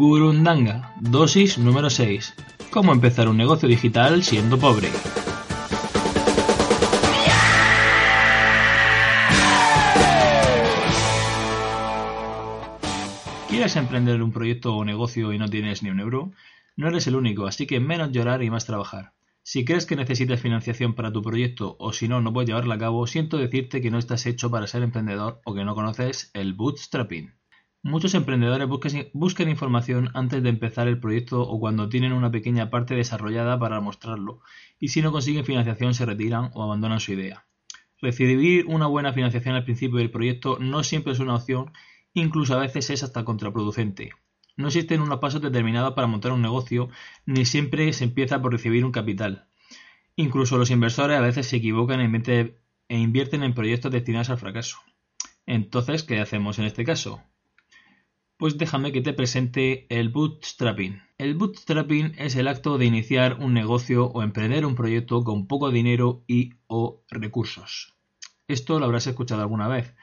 [0.00, 2.32] Gurundanga, dosis número 6.
[2.70, 4.88] Cómo empezar un negocio digital siendo pobre.
[13.50, 16.32] ¿Quieres emprender un proyecto o negocio y no tienes ni un euro?
[16.76, 19.12] No eres el único, así que menos llorar y más trabajar.
[19.42, 22.78] Si crees que necesitas financiación para tu proyecto o si no, no puedes llevarla a
[22.78, 26.54] cabo, siento decirte que no estás hecho para ser emprendedor o que no conoces el
[26.54, 27.34] bootstrapping.
[27.82, 28.68] Muchos emprendedores
[29.14, 33.80] buscan información antes de empezar el proyecto o cuando tienen una pequeña parte desarrollada para
[33.80, 34.42] mostrarlo,
[34.78, 37.46] y si no consiguen financiación se retiran o abandonan su idea.
[38.02, 41.72] Recibir una buena financiación al principio del proyecto no siempre es una opción,
[42.12, 44.10] incluso a veces es hasta contraproducente.
[44.58, 46.90] No existen unos pasos determinados para montar un negocio,
[47.24, 49.46] ni siempre se empieza por recibir un capital.
[50.16, 54.80] Incluso los inversores a veces se equivocan e invierten en proyectos destinados al fracaso.
[55.46, 57.22] Entonces, ¿qué hacemos en este caso?
[58.40, 61.02] Pues déjame que te presente el bootstrapping.
[61.18, 65.70] El bootstrapping es el acto de iniciar un negocio o emprender un proyecto con poco
[65.70, 67.92] dinero y o recursos.
[68.48, 69.94] Esto lo habrás escuchado alguna vez,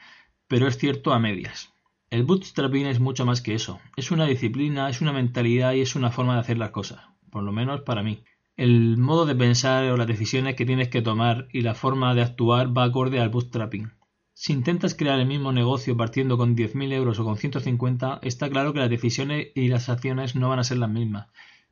[0.46, 1.74] pero es cierto a medias.
[2.10, 3.80] El bootstrapping es mucho más que eso.
[3.96, 7.00] Es una disciplina, es una mentalidad y es una forma de hacer las cosas,
[7.32, 8.22] por lo menos para mí.
[8.56, 12.22] El modo de pensar o las decisiones que tienes que tomar y la forma de
[12.22, 13.97] actuar va acorde al bootstrapping.
[14.40, 18.72] Si intentas crear el mismo negocio partiendo con 10.000 euros o con 150, está claro
[18.72, 21.26] que las decisiones y las acciones no van a ser las mismas,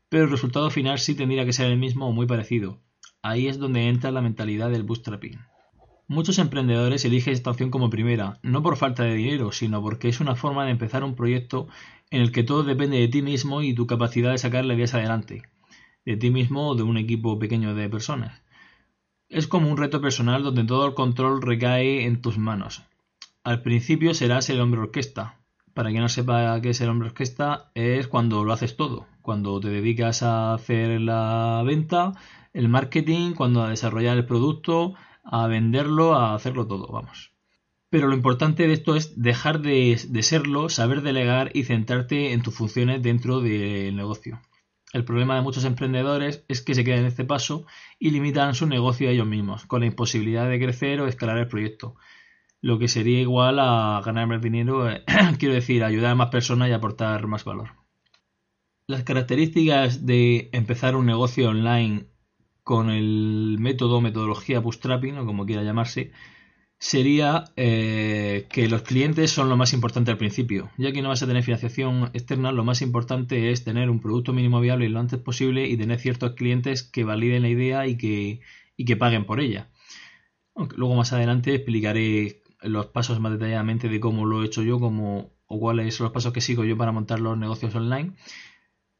[0.09, 2.81] pero el resultado final sí tendría que ser el mismo o muy parecido.
[3.21, 5.39] Ahí es donde entra la mentalidad del bootstrapping.
[6.09, 10.19] Muchos emprendedores eligen esta opción como primera, no por falta de dinero, sino porque es
[10.19, 11.69] una forma de empezar un proyecto
[12.11, 15.43] en el que todo depende de ti mismo y tu capacidad de sacar la adelante,
[16.03, 18.41] de ti mismo o de un equipo pequeño de personas.
[19.29, 22.83] Es como un reto personal donde todo el control recae en tus manos.
[23.43, 25.41] Al principio serás el hombre orquesta.
[25.73, 29.05] Para quien no sepa qué es el hombre orquesta, es cuando lo haces todo.
[29.21, 32.13] Cuando te dedicas a hacer la venta,
[32.53, 34.95] el marketing, cuando a desarrollar el producto,
[35.25, 37.33] a venderlo, a hacerlo todo, vamos.
[37.89, 42.41] Pero lo importante de esto es dejar de, de serlo, saber delegar y centrarte en
[42.41, 44.39] tus funciones dentro del negocio.
[44.93, 47.65] El problema de muchos emprendedores es que se quedan en este paso
[47.99, 51.47] y limitan su negocio a ellos mismos, con la imposibilidad de crecer o escalar el
[51.47, 51.95] proyecto.
[52.61, 55.03] Lo que sería igual a ganar más dinero, eh,
[55.39, 57.71] quiero decir, ayudar a más personas y aportar más valor.
[58.87, 62.07] Las características de empezar un negocio online
[62.63, 66.11] con el método, metodología bootstrapping o como quiera llamarse,
[66.79, 70.69] sería eh, que los clientes son lo más importante al principio.
[70.77, 74.33] Ya que no vas a tener financiación externa, lo más importante es tener un producto
[74.33, 78.41] mínimo viable lo antes posible y tener ciertos clientes que validen la idea y que,
[78.75, 79.69] y que paguen por ella.
[80.75, 85.31] luego más adelante explicaré los pasos más detalladamente de cómo lo he hecho yo como,
[85.47, 88.13] o cuáles son los pasos que sigo yo para montar los negocios online.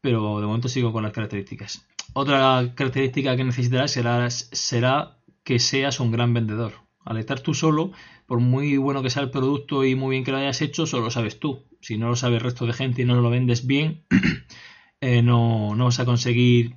[0.02, 1.88] Pero de momento sigo con las características.
[2.14, 7.92] Otra característica que necesitarás será, será que seas un gran vendedor al estar tú solo,
[8.26, 11.06] por muy bueno que sea el producto y muy bien que lo hayas hecho, solo
[11.06, 11.66] lo sabes tú.
[11.82, 14.04] Si no lo sabe el resto de gente y no lo vendes bien,
[15.02, 16.76] eh, no, no vas a conseguir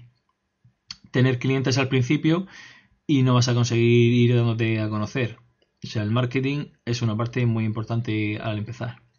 [1.10, 2.46] tener clientes al principio
[3.06, 5.38] y no vas a conseguir ir dándote a conocer.
[5.82, 9.09] O sea, el marketing es una parte muy importante al empezar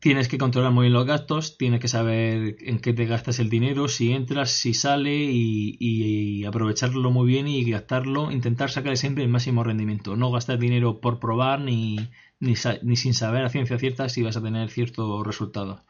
[0.00, 3.50] tienes que controlar muy bien los gastos, tienes que saber en qué te gastas el
[3.50, 9.30] dinero, si entras, si sale y, aprovecharlo muy bien y gastarlo, intentar sacar siempre el
[9.30, 11.96] máximo rendimiento, no gastar dinero por probar ni,
[12.40, 15.84] ni, sin saber a ciencia cierta si vas a tener cierto resultado.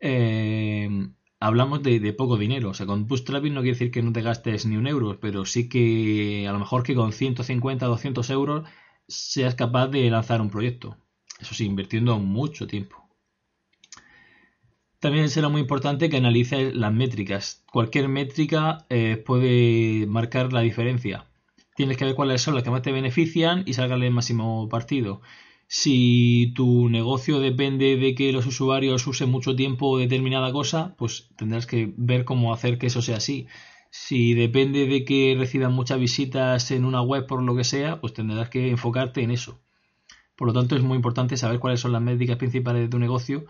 [0.00, 0.88] Eh,
[1.40, 4.22] hablamos de, de, poco dinero, o sea, con bootstrapping no quiere decir que no te
[4.22, 8.68] gastes ni un euro, pero sí que a lo mejor que con 150, 200 euros
[9.08, 10.96] seas capaz de lanzar un proyecto.
[11.40, 13.03] Eso sí, invirtiendo mucho tiempo.
[15.04, 17.62] También será muy importante que analices las métricas.
[17.70, 21.26] Cualquier métrica eh, puede marcar la diferencia.
[21.76, 25.20] Tienes que ver cuáles son las que más te benefician y sacarle el máximo partido.
[25.66, 31.66] Si tu negocio depende de que los usuarios usen mucho tiempo determinada cosa, pues tendrás
[31.66, 33.46] que ver cómo hacer que eso sea así.
[33.90, 38.14] Si depende de que reciban muchas visitas en una web por lo que sea, pues
[38.14, 39.60] tendrás que enfocarte en eso.
[40.34, 43.44] Por lo tanto, es muy importante saber cuáles son las métricas principales de tu negocio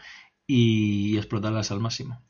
[0.46, 2.22] y explotarlas al máximo.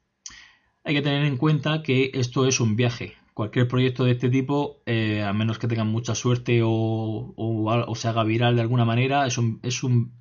[0.84, 3.14] Hay que tener en cuenta que esto es un viaje.
[3.32, 8.22] Cualquier proyecto de este tipo, eh, a menos que tengan mucha suerte o, se haga
[8.22, 10.12] viral de alguna manera, es un,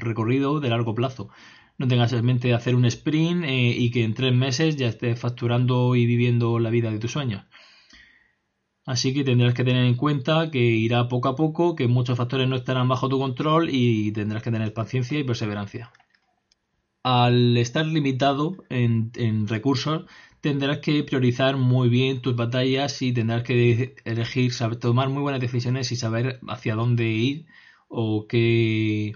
[0.00, 1.28] recorrido de largo plazo.
[1.78, 5.18] No tengas en mente hacer un sprint eh, y que en tres meses ya estés
[5.18, 7.44] facturando y viviendo la vida de tus sueños.
[8.84, 12.48] Así que tendrás que tener en cuenta que irá poco a poco, que muchos factores
[12.48, 15.92] no estarán bajo tu control y tendrás que tener paciencia y perseverancia.
[17.02, 20.04] Al estar limitado en, recursos,
[20.40, 25.40] tendrás que priorizar muy bien tus batallas y tendrás que elegir, saber, tomar muy buenas
[25.40, 27.46] decisiones y saber hacia dónde ir
[27.88, 29.14] o qué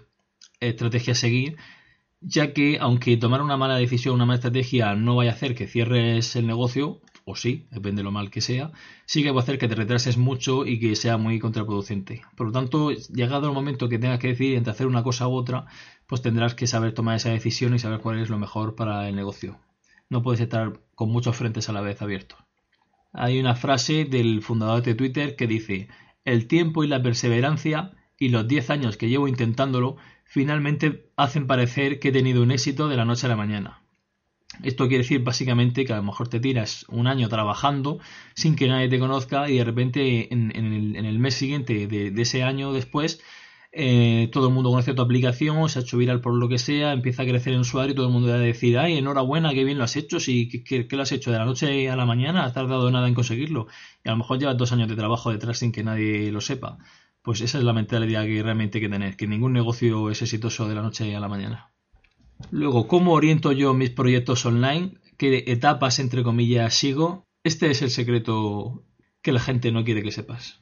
[0.61, 1.57] estrategia seguir,
[2.21, 5.67] ya que aunque tomar una mala decisión, una mala estrategia no vaya a hacer que
[5.69, 8.71] cierres el negocio, o sí, depende de lo mal que sea,
[9.05, 12.23] sí que a hacer que te retrases mucho y que sea muy contraproducente.
[12.37, 15.33] Por lo tanto, llegado el momento que tengas que decidir entre hacer una cosa u
[15.33, 15.67] otra,
[16.07, 19.17] pues tendrás que saber tomar esa decisión y saber cuál es lo mejor para el
[19.17, 19.59] negocio.
[20.09, 22.39] No puedes estar con muchos frentes a la vez abiertos.
[23.13, 25.89] Hay una frase del fundador de Twitter que dice,
[26.25, 31.99] el tiempo y la perseverancia y los 10 años que llevo intentándolo finalmente hacen parecer
[31.99, 33.83] que he tenido un éxito de la noche a la mañana.
[34.63, 37.99] Esto quiere decir básicamente que a lo mejor te tiras un año trabajando
[38.35, 42.73] sin que nadie te conozca y de repente en, el, mes siguiente de, ese año
[42.73, 43.21] después
[43.73, 46.93] eh, todo el mundo conoce tu aplicación, se ha hecho viral por lo que sea,
[46.93, 49.65] empieza a crecer el usuario y todo el mundo va a decir, ay, enhorabuena, qué
[49.65, 52.45] bien lo has hecho, si, ¿qué, lo has hecho de la noche a la mañana?
[52.45, 53.67] ¿Has tardado nada en conseguirlo?
[54.05, 56.79] Y a lo mejor llevas dos años de trabajo detrás sin que nadie lo sepa.
[57.21, 60.69] Pues esa es la mentalidad que realmente hay que tener, que ningún negocio es exitoso
[60.69, 61.76] de la noche a la mañana.
[62.51, 64.95] Luego, ¿cómo oriento yo mis proyectos online?
[65.17, 67.27] ¿Qué etapas, entre comillas, sigo?
[67.45, 68.85] Este es el secreto
[69.23, 70.61] que la gente no quiere que sepas.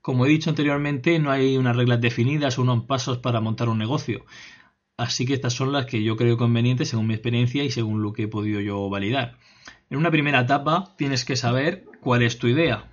[0.00, 3.78] Como he dicho anteriormente, no hay unas reglas definidas o unos pasos para montar un
[3.78, 4.24] negocio.
[4.96, 8.12] Así que estas son las que yo creo convenientes según mi experiencia y según lo
[8.12, 9.38] que he podido yo validar.
[9.90, 12.90] En una primera etapa tienes que saber cuál es tu idea.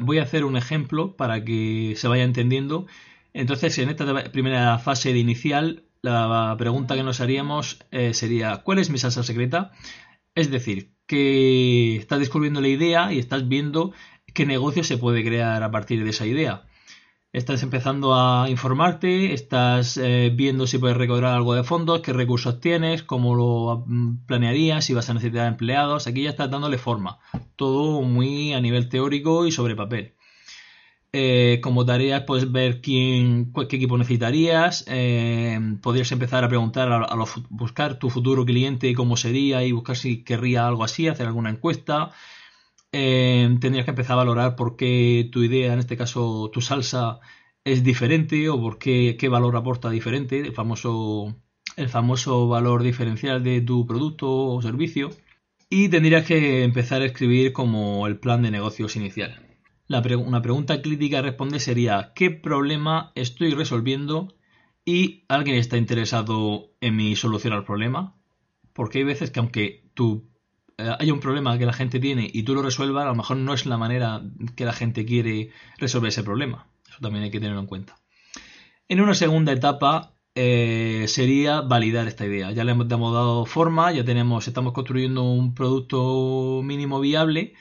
[0.00, 2.86] Voy a hacer un ejemplo para que se vaya entendiendo.
[3.32, 8.78] Entonces, en esta primera fase de inicial, la pregunta que nos haríamos eh, sería, ¿cuál
[8.78, 9.72] es mi salsa secreta?
[10.34, 13.92] Es decir, que estás descubriendo la idea y estás viendo
[14.34, 16.64] qué negocio se puede crear a partir de esa idea.
[17.32, 22.60] Estás empezando a informarte, estás eh, viendo si puedes recaudar algo de fondos, qué recursos
[22.60, 26.06] tienes, cómo lo mm, planearías, si vas a necesitar empleados.
[26.06, 27.18] Aquí ya estás dándole forma.
[27.56, 30.14] Todo muy a nivel teórico y sobre papel.
[31.20, 37.08] Eh, como tareas puedes ver quién, qué equipo necesitarías, eh, podrías empezar a preguntar, a,
[37.50, 42.12] buscar tu futuro cliente cómo sería y buscar si querría algo así, hacer alguna encuesta.
[42.92, 47.18] Eh, tendrías que empezar a valorar por qué tu idea, en este caso tu salsa,
[47.64, 51.36] es diferente o por qué, qué valor aporta diferente, el famoso,
[51.76, 55.10] el famoso valor diferencial de tu producto o servicio.
[55.70, 59.47] Y tendrías que empezar a escribir como el plan de negocios inicial
[59.88, 64.28] una pregunta crítica a responder sería ¿qué problema estoy resolviendo?
[64.88, 68.16] y alguien está interesado en mi solución al problema.
[68.72, 70.30] Porque hay veces que aunque tú
[70.78, 73.36] eh, haya un problema que la gente tiene y tú lo resuelvas, a lo mejor
[73.36, 74.22] no es la manera
[74.56, 76.68] que la gente quiere resolver ese problema.
[76.88, 77.96] Eso también hay que tenerlo en cuenta.
[78.88, 82.50] En una segunda etapa eh, sería validar esta idea.
[82.52, 87.52] Ya le hemos dado forma, ya tenemos, estamos construyendo un producto mínimo viable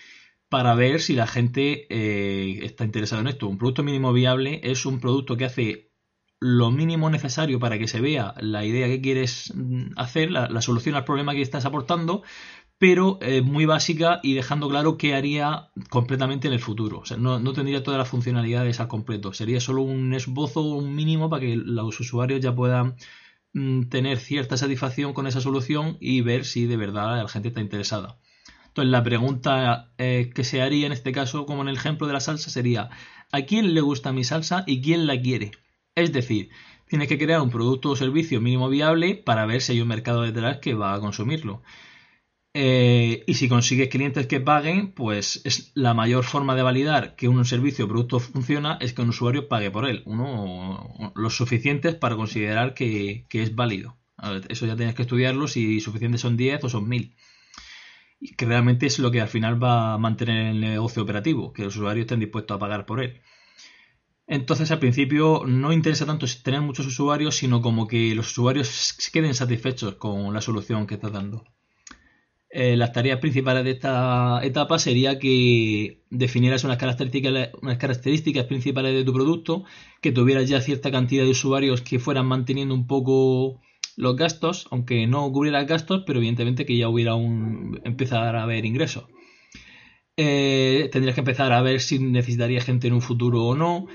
[0.50, 3.48] para ver si la gente eh, está interesada en esto.
[3.48, 5.92] Un producto mínimo viable es un producto que hace
[6.40, 10.96] lo mínimo necesario para que se vea la idea que quieres mm, hacer, la, solución
[10.96, 12.24] al problema que estás aportando,
[12.78, 17.00] pero muy básica y dejando claro qué haría completamente en el futuro.
[17.00, 19.34] O sea, no, tendría todas las funcionalidades al completo.
[19.34, 22.96] Sería solo un esbozo, un mínimo para que los usuarios ya puedan
[23.54, 27.62] mm, tener cierta satisfacción con esa solución y ver si de verdad la gente está
[27.62, 28.20] interesada.
[28.78, 32.14] Entonces la pregunta eh, que se haría en este caso, como en el ejemplo de
[32.14, 32.92] la salsa, sería
[33.32, 35.50] ¿a quién le gusta mi salsa y quién la quiere?
[35.96, 36.52] Es decir,
[36.88, 40.22] tienes que crear un producto o servicio mínimo viable para ver si hay un mercado
[40.22, 41.64] detrás que va a consumirlo.
[42.54, 47.28] Eh, y si consigues clientes que paguen, pues es la mayor forma de validar que
[47.28, 51.96] un servicio o producto funciona es que un usuario pague por él, uno los suficientes
[51.96, 53.98] para considerar que, es válido.
[54.50, 57.16] eso ya tienes que estudiarlo si suficientes son 10 o son 1000
[58.38, 61.76] que realmente es lo que al final va a mantener el negocio operativo, que los
[61.76, 63.22] usuarios estén dispuestos a pagar por él.
[64.28, 69.34] Entonces al principio no interesa tanto tener muchos usuarios, sino como que los usuarios queden
[69.34, 71.44] satisfechos con la solución que estás dando.
[72.50, 79.14] eh, las tareas principales de esta etapa sería que definieras unas características principales de tu
[79.14, 79.64] producto,
[80.02, 83.60] que tuvieras ya cierta cantidad de usuarios que fueran manteniendo un poco
[83.98, 88.66] los gastos, aunque no cubriera gastos, pero evidentemente que ya hubiera un empezar a haber
[88.66, 89.06] ingresos.
[90.16, 93.88] Eh, tendrías que empezar a ver si necesitaría gente en un futuro o no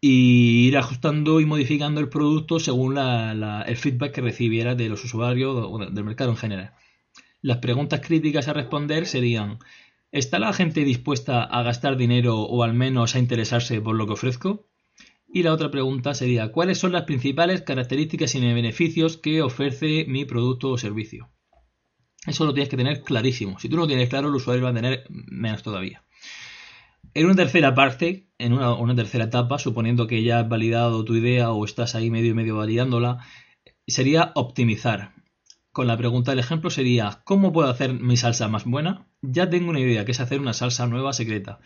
[0.00, 5.56] y ir ajustando y modificando el producto según el feedback que recibiera de los usuarios
[5.56, 6.74] o del mercado en general.
[7.40, 9.58] Las preguntas críticas a responder serían
[10.12, 14.14] ¿Está la gente dispuesta a gastar dinero o al menos a interesarse por lo que
[14.14, 14.65] ofrezco?
[15.36, 20.24] Y la otra pregunta sería ¿cuáles son las principales características y beneficios que ofrece mi
[20.24, 21.28] producto o servicio?
[22.26, 23.58] Eso lo tienes que tener clarísimo.
[23.58, 26.06] Si tú no lo tienes claro, el usuario va a tener menos todavía.
[27.12, 31.50] En una tercera parte, en una, tercera etapa, suponiendo que ya has validado tu idea
[31.50, 33.18] o estás ahí medio y medio validándola,
[33.86, 35.12] sería optimizar.
[35.70, 39.06] Con la pregunta del ejemplo sería, ¿cómo puedo hacer mi salsa más buena?
[39.20, 41.60] Ya tengo una idea, que es hacer una salsa nueva secreta.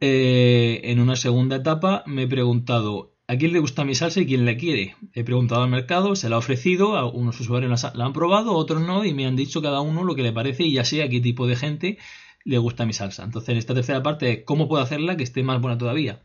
[0.00, 4.26] Eh, en una segunda etapa me he preguntado, ¿a quién le gusta mi salsa y
[4.26, 4.94] quién la quiere?
[5.12, 8.80] He preguntado al mercado, se la he ofrecido, a unos usuarios la, han probado, otros
[8.80, 11.08] no, y me han dicho cada uno lo que le parece y ya sé a
[11.08, 11.98] qué tipo de gente
[12.44, 13.24] le gusta mi salsa.
[13.24, 16.22] Entonces, en esta tercera parte, ¿cómo puedo hacerla que esté más buena todavía?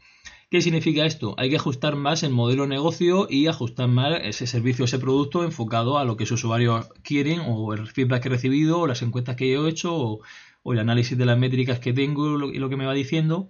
[0.51, 1.34] ¿Qué significa esto?
[1.39, 5.44] Hay que ajustar más el modelo de negocio y ajustar más ese servicio, ese producto
[5.44, 9.01] enfocado a lo que sus usuarios quieren o el feedback que he recibido o las
[9.01, 10.22] encuestas que yo he hecho o,
[10.72, 13.50] el análisis de las métricas que tengo y lo, que me va diciendo,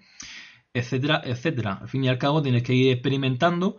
[0.74, 1.79] etcétera, etcétera.
[1.82, 3.77] Al fin y al cabo tienes que ir experimentando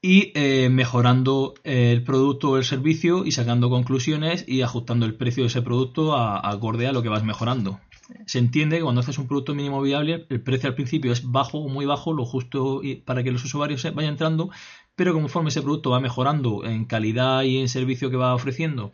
[0.00, 5.42] y eh, mejorando el producto o el servicio y sacando conclusiones y ajustando el precio
[5.42, 7.80] de ese producto a acorde a lo que vas mejorando
[8.26, 11.58] se entiende que cuando haces un producto mínimo viable, el precio al principio es bajo
[11.58, 14.50] o muy bajo, lo justo para que los usuarios vayan entrando,
[14.94, 18.92] pero conforme ese producto va mejorando en calidad y en servicio que va ofreciendo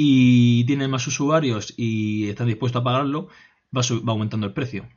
[0.00, 3.26] y tiene más usuarios y están dispuestos a pagarlo,
[3.76, 4.88] va, aumentando el precio.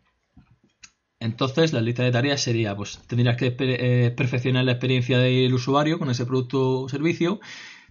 [1.19, 5.97] Entonces, la lista de tareas sería, pues tendrías que eh, perfeccionar la experiencia del usuario
[5.97, 7.39] con ese producto o servicio,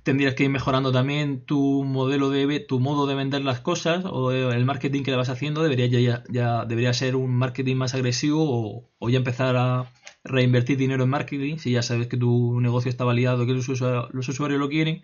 [0.04, 4.30] tendrías que ir mejorando también tu modelo de tu modo de vender las cosas o
[4.30, 8.86] el marketing que le vas haciendo debería ya, ya debería ser un marketing más agresivo
[9.00, 13.02] o, ya empezar a reinvertir dinero en marketing si ya sabes que tu negocio está
[13.02, 15.02] validado que los usuarios, los usuarios lo quieren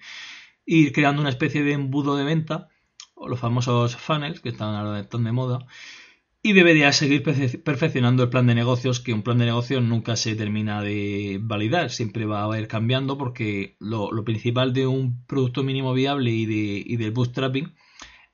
[0.66, 2.68] ir creando una especie de embudo de venta
[3.14, 5.66] o los famosos funnels que están ahora están de moda
[6.42, 10.36] y debería seguir perfeccionando el plan de negocios, que un plan de negocios nunca se
[10.36, 15.92] termina de validar, siempre va a ir cambiando porque lo, principal de un producto mínimo
[15.92, 17.74] viable y, de, y del bootstrapping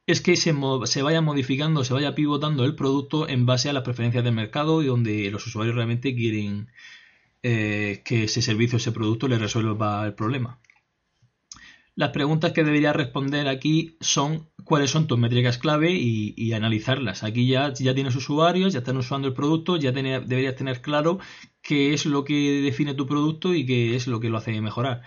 [0.06, 3.82] es que se, se, vaya modificando, se vaya pivotando el producto en base a las
[3.82, 6.68] preferencias del mercado y donde los usuarios realmente quieren
[7.42, 10.60] eh, que ese servicio, ese producto les resuelva el problema.
[11.94, 17.22] Las preguntas que deberías responder aquí son cuáles son tus métricas clave y, analizarlas.
[17.22, 21.18] Aquí ya, tienes usuarios, ya están usando el producto, ya deberías tener claro
[21.60, 25.02] qué es lo que define tu producto y qué es lo que lo hace mejorar.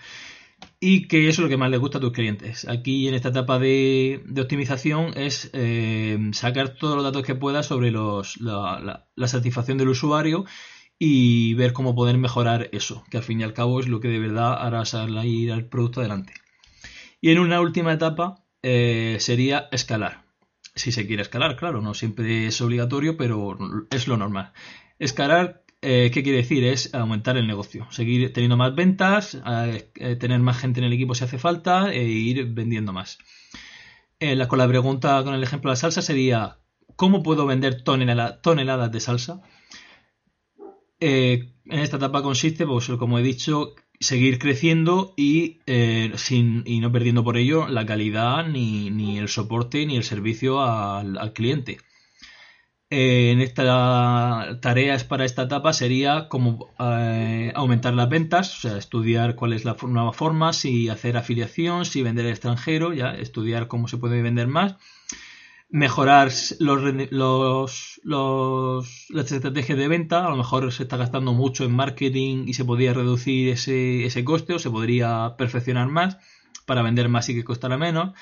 [0.78, 2.68] Y qué es lo que más les gusta a tus clientes.
[2.68, 7.90] Aquí en esta etapa de, optimización es eh, sacar todos los datos que puedas sobre
[7.90, 10.44] los, la, satisfacción del usuario
[10.98, 14.08] y ver cómo poder mejorar eso, que al fin y al cabo es lo que
[14.08, 16.45] de verdad hará salir al producto adelante.
[17.26, 20.26] Y en una última etapa eh, sería escalar.
[20.76, 23.58] Si se quiere escalar, claro, no siempre es obligatorio, pero
[23.90, 24.52] es lo normal.
[25.00, 26.62] Escalar, eh, ¿qué quiere decir?
[26.62, 31.16] Es aumentar el negocio, seguir teniendo más ventas, eh, tener más gente en el equipo
[31.16, 33.18] si hace falta e ir vendiendo más.
[34.46, 36.58] con la pregunta, con el ejemplo de la salsa, sería
[36.94, 39.42] ¿cómo puedo vender toneladas de salsa?
[41.00, 46.92] en esta etapa consiste, pues como he dicho, seguir creciendo y, eh, sin, y no
[46.92, 51.78] perdiendo por ello la calidad ni, ni el soporte ni el servicio al, cliente.
[52.88, 58.78] Eh, en esta tareas para esta etapa sería como eh, aumentar las ventas, o sea,
[58.78, 63.66] estudiar cuál es la nueva forma, si hacer afiliación, si vender al extranjero, ya estudiar
[63.66, 64.76] cómo se puede vender más
[65.68, 66.30] mejorar
[66.60, 70.26] los, los, las estrategias de venta.
[70.26, 74.24] A lo mejor se está gastando mucho en marketing y se podría reducir ese, ese
[74.24, 76.18] coste o se podría perfeccionar más
[76.66, 78.14] para vender más y que costara menos.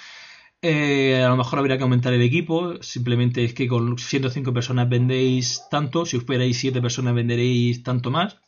[0.62, 2.82] Eh, a lo mejor habría que aumentar el equipo.
[2.82, 6.06] Simplemente es que con 105 personas vendéis tanto.
[6.06, 8.38] Si esperáis 7 personas venderéis tanto más.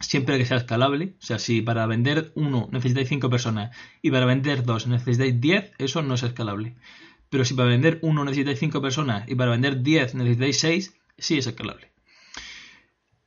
[0.00, 1.16] Siempre que sea escalable.
[1.20, 5.72] O sea, si para vender uno necesitáis 5 personas y para vender dos necesitáis 10,
[5.78, 6.76] eso no es escalable.
[7.34, 11.36] Pero si para vender uno necesitáis 5 personas y para vender 10 necesitáis 6, sí
[11.36, 11.90] es escalable.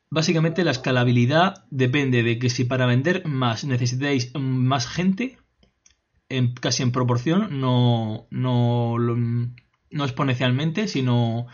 [0.10, 5.40] Básicamente la escalabilidad depende de que si para vender más necesitáis más gente
[6.30, 11.48] en, casi en proporción, no, no, no exponencialmente, sino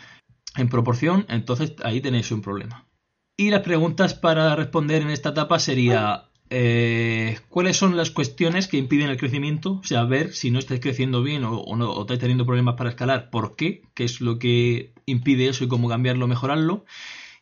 [0.55, 2.87] en proporción, entonces ahí tenéis un problema.
[3.35, 8.77] Y las preguntas para responder en esta etapa sería eh, cuáles son las cuestiones que
[8.77, 12.19] impiden el crecimiento, o sea, ver si no estáis creciendo bien o, no, o estáis
[12.19, 16.27] teniendo problemas para escalar, por qué, qué es lo que impide eso y cómo cambiarlo,
[16.27, 16.85] mejorarlo,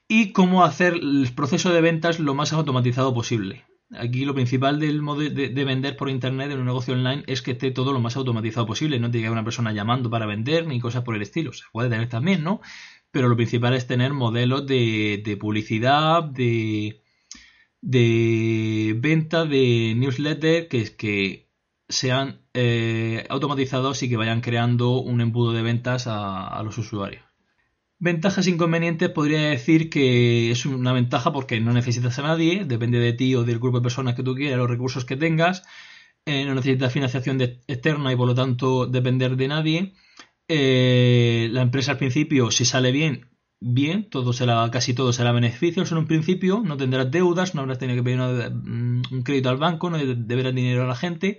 [0.08, 3.66] y cómo hacer el proceso de ventas lo más automatizado posible.
[3.94, 7.52] Aquí lo principal del modo de, vender por internet en un negocio online es que
[7.52, 8.98] esté todo lo más automatizado posible.
[9.00, 11.52] No que haber una persona llamando para vender ni cosas por el estilo.
[11.52, 12.62] Se puede tener también, ¿no?
[13.12, 17.02] Pero lo principal es tener modelos de, publicidad, de,
[17.82, 21.50] de venta, de newsletter que, que
[21.90, 27.32] sean eh, automatizados y que vayan creando un embudo de ventas a los usuarios.
[28.04, 32.98] Ventajas e inconvenientes podría decir que es una ventaja porque no necesitas a nadie, depende
[32.98, 35.62] de ti o del grupo de personas que tú quieras, los recursos que tengas,
[36.26, 39.94] eh, no necesitas financiación externa y por lo tanto depender de nadie.
[40.48, 43.30] Eh, la empresa al principio, si sale bien,
[43.62, 47.78] bien, todo será, casi todo será beneficios en un principio, no tendrás deudas, no habrás
[47.78, 51.38] tenido que pedir mm, un crédito al banco, no deberás dinero a la gente,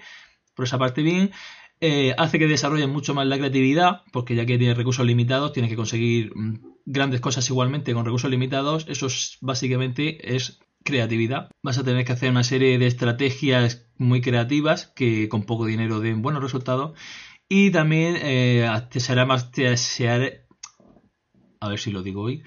[0.54, 1.32] por esa parte bien.
[1.80, 5.68] Eh, hace que desarrollen mucho más la creatividad, porque ya que tiene recursos limitados, tienes
[5.68, 8.86] que conseguir mm, grandes cosas igualmente con recursos limitados.
[8.88, 9.08] Eso
[9.40, 11.50] básicamente es creatividad.
[11.60, 15.98] Vas a tener que hacer una serie de estrategias muy creativas que con poco dinero
[15.98, 16.96] den buenos resultados.
[17.48, 19.50] Y también eh, te será más.
[19.50, 19.76] Te,
[21.62, 22.42] a ver si lo digo hoy.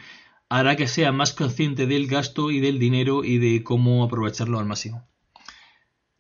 [0.50, 4.66] Hará que sea más consciente del gasto y del dinero y de cómo aprovecharlo al
[4.66, 5.08] máximo.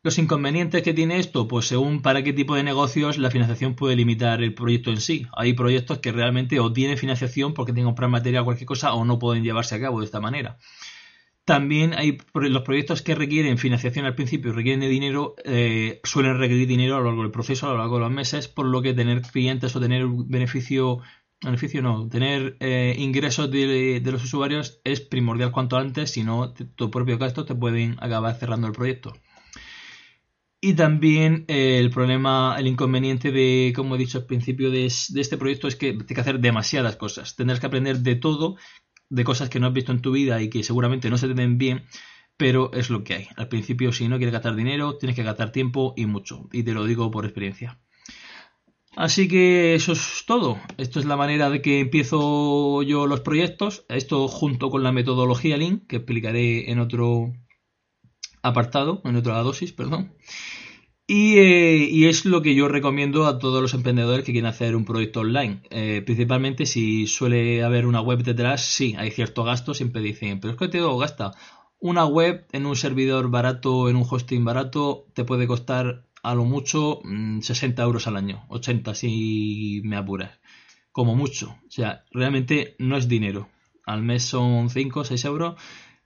[0.01, 3.95] Los inconvenientes que tiene esto, pues según para qué tipo de negocios la financiación puede
[3.95, 5.27] limitar el proyecto en sí.
[5.35, 8.93] Hay proyectos que realmente o tienen financiación porque tienen que comprar material o cualquier cosa
[8.93, 10.57] o no pueden llevarse a cabo de esta manera.
[11.43, 16.39] También hay los proyectos que requieren financiación al principio y requieren de dinero, eh, suelen
[16.39, 18.81] requerir dinero a lo largo del proceso, a lo largo de los meses, por lo
[18.81, 21.01] que tener clientes o tener beneficio,
[21.41, 26.53] beneficio no, tener eh, ingresos de, de, los usuarios es primordial cuanto antes, si no,
[26.53, 29.13] tu propio gasto te pueden acabar cerrando el proyecto.
[30.67, 35.37] Y también eh, el problema, el inconveniente de, como he dicho al principio de, este
[35.37, 37.35] proyecto es que tienes que hacer demasiadas cosas.
[37.35, 38.55] Tendrás que aprender de todo,
[39.09, 41.35] de cosas que no has visto en tu vida y que seguramente no se te
[41.35, 41.85] den bien,
[42.35, 43.27] pero es lo que hay.
[43.35, 46.49] Al principio, si no quieres gastar dinero, tienes que gastar tiempo y mucho.
[46.51, 47.79] Y te lo digo por experiencia.
[48.95, 50.57] Así que eso es todo.
[50.77, 53.85] Esto es la manera de que empiezo yo los proyectos.
[53.89, 57.33] Esto junto con la metodología Lean, que explicaré en otro
[58.41, 60.13] apartado, en otra dosis, perdón.
[61.07, 64.85] Eh, y, es lo que yo recomiendo a todos los emprendedores que quieren hacer un
[64.85, 65.61] proyecto online.
[65.69, 70.53] Eh, principalmente si suele haber una web detrás, sí, hay cierto gasto, siempre dicen, pero
[70.53, 71.33] es que te digo, gasta.
[71.79, 76.45] Una web en un servidor barato, en un hosting barato, te puede costar a lo
[76.45, 77.01] mucho
[77.41, 80.39] 60 mm, euros al año, 80 si me apuras,
[80.91, 81.57] como mucho.
[81.67, 83.49] O sea, realmente no es dinero.
[83.85, 85.55] Al mes son 5 o 6 euros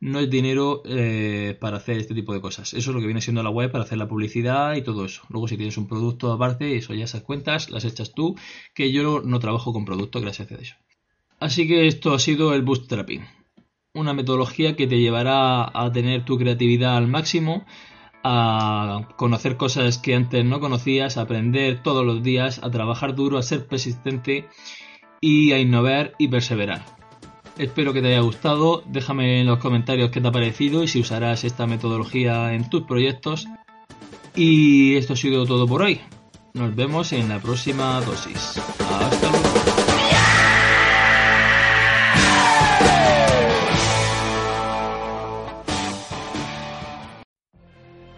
[0.02, 2.74] no es dinero eh, para hacer este tipo de cosas.
[2.74, 5.24] Eso es lo que viene siendo la web para hacer la publicidad y todo eso.
[5.30, 8.36] Luego si tienes un producto aparte, eso ya esas cuentas las echas tú,
[8.74, 10.76] que yo no trabajo con productos gracias a eso.
[11.40, 13.26] Así que esto ha sido el bootstrapping.
[13.94, 17.66] Una metodología que te llevará a tener tu creatividad al máximo,
[18.24, 23.38] a conocer cosas que antes no conocías, a aprender todos los días, a trabajar duro,
[23.38, 24.48] a ser persistente
[25.22, 26.84] y a innovar y perseverar.
[27.58, 31.02] Espero que te haya gustado, déjame en los comentarios qué te ha parecido y si
[31.02, 33.48] usarás esta metodología en tus proyectos.
[34.36, 36.00] Y esto ha sido todo por hoy.
[36.54, 38.62] Nos vemos en la próxima dosis.
[38.80, 39.89] Hasta luego.